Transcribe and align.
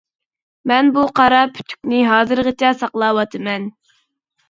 مەن 0.71 0.89
بۇ 0.95 1.03
قارا 1.19 1.43
پۈتۈكنى 1.59 2.01
ھازىرغىچە 2.15 2.75
ساقلاۋاتىمەن. 2.83 3.73